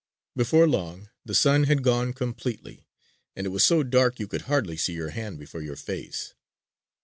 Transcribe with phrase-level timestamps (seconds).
[0.35, 2.87] Before long the sun had gone completely
[3.35, 6.33] and it was so dark you could hardly see your hand before your face.